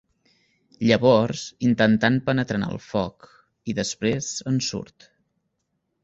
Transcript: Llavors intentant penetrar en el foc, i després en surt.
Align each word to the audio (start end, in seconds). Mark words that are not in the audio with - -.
Llavors 0.91 1.41
intentant 1.67 2.15
penetrar 2.29 2.57
en 2.61 2.65
el 2.67 2.79
foc, 2.85 3.27
i 3.73 3.75
després 3.81 4.31
en 4.53 4.57
surt. 4.69 5.07